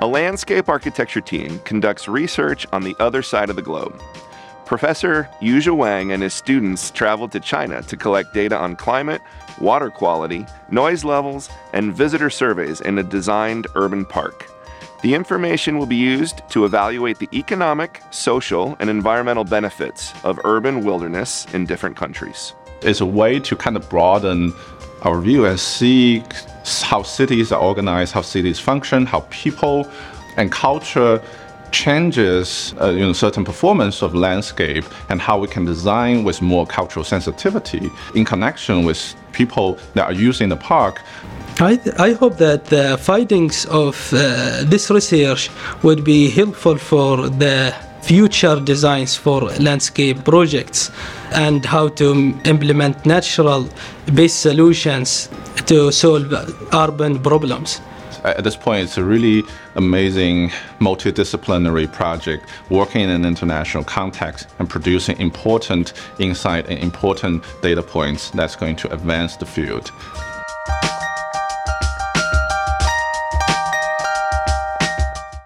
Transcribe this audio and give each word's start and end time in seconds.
a 0.00 0.06
landscape 0.06 0.70
architecture 0.70 1.20
team 1.20 1.58
conducts 1.60 2.08
research 2.08 2.66
on 2.72 2.82
the 2.82 2.96
other 2.98 3.20
side 3.22 3.50
of 3.50 3.56
the 3.56 3.62
globe. 3.62 4.00
Professor 4.64 5.28
Yuzhe 5.42 5.76
Wang 5.76 6.12
and 6.12 6.22
his 6.22 6.32
students 6.32 6.90
traveled 6.90 7.32
to 7.32 7.40
China 7.40 7.82
to 7.82 7.96
collect 7.96 8.32
data 8.32 8.56
on 8.56 8.76
climate, 8.76 9.20
water 9.60 9.90
quality, 9.90 10.46
noise 10.70 11.04
levels, 11.04 11.50
and 11.74 11.94
visitor 11.94 12.30
surveys 12.30 12.80
in 12.80 12.96
a 12.96 13.02
designed 13.02 13.66
urban 13.74 14.06
park. 14.06 14.50
The 15.02 15.14
information 15.14 15.76
will 15.76 15.86
be 15.86 15.96
used 15.96 16.42
to 16.50 16.64
evaluate 16.64 17.18
the 17.18 17.28
economic, 17.34 18.00
social, 18.10 18.76
and 18.80 18.88
environmental 18.88 19.44
benefits 19.44 20.14
of 20.24 20.40
urban 20.44 20.82
wilderness 20.82 21.46
in 21.52 21.66
different 21.66 21.96
countries. 21.96 22.54
It's 22.82 23.00
a 23.00 23.06
way 23.06 23.38
to 23.40 23.56
kind 23.56 23.76
of 23.76 23.88
broaden 23.90 24.54
our 25.02 25.20
view 25.20 25.44
and 25.44 25.60
see 25.60 26.22
how 26.82 27.02
cities 27.02 27.52
are 27.52 27.60
organized, 27.60 28.12
how 28.12 28.22
cities 28.22 28.58
function, 28.58 29.06
how 29.06 29.20
people 29.30 29.88
and 30.36 30.50
culture 30.52 31.20
changes 31.70 32.74
uh, 32.80 32.88
you 32.88 33.00
know, 33.00 33.12
certain 33.12 33.44
performance 33.44 34.02
of 34.02 34.14
landscape 34.14 34.84
and 35.08 35.20
how 35.20 35.38
we 35.38 35.48
can 35.48 35.64
design 35.64 36.24
with 36.24 36.42
more 36.42 36.66
cultural 36.66 37.04
sensitivity 37.04 37.90
in 38.14 38.24
connection 38.24 38.84
with 38.84 39.14
people 39.32 39.78
that 39.94 40.04
are 40.04 40.12
using 40.12 40.48
the 40.48 40.56
park. 40.56 41.00
I, 41.60 41.78
I 41.98 42.12
hope 42.12 42.38
that 42.38 42.66
the 42.66 42.98
findings 42.98 43.66
of 43.66 44.12
uh, 44.12 44.64
this 44.64 44.90
research 44.90 45.50
would 45.82 46.04
be 46.04 46.30
helpful 46.30 46.76
for 46.76 47.28
the 47.28 47.74
future 48.02 48.58
designs 48.60 49.14
for 49.14 49.42
landscape 49.60 50.24
projects 50.24 50.90
and 51.32 51.64
how 51.64 51.88
to 51.88 52.34
implement 52.44 53.06
natural 53.06 53.68
based 54.14 54.40
solutions 54.40 55.28
to 55.66 55.90
solve 55.92 56.32
urban 56.72 57.18
problems. 57.20 57.80
At 58.24 58.44
this 58.44 58.56
point, 58.56 58.84
it's 58.84 58.98
a 58.98 59.04
really 59.04 59.42
amazing 59.76 60.50
multidisciplinary 60.78 61.90
project 61.90 62.44
working 62.68 63.00
in 63.02 63.10
an 63.10 63.24
international 63.24 63.84
context 63.84 64.46
and 64.58 64.68
producing 64.68 65.18
important 65.18 65.94
insight 66.18 66.68
and 66.68 66.78
important 66.78 67.44
data 67.62 67.82
points 67.82 68.30
that's 68.30 68.56
going 68.56 68.76
to 68.76 68.92
advance 68.92 69.36
the 69.36 69.46
field. 69.46 69.90